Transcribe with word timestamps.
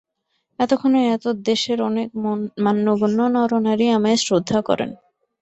এক্ষণে 0.59 1.01
এতদ্দেশের 1.15 1.79
অনেক 1.81 2.07
মান্যগণ্য 2.65 3.19
নরনারী 3.35 3.85
আমায় 3.89 4.19
শ্রদ্ধা 4.21 4.59
করেন। 4.67 4.89